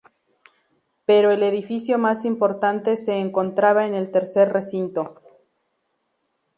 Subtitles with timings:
[1.05, 5.21] Pero el edificio más importante se encontraba en el tercer recinto.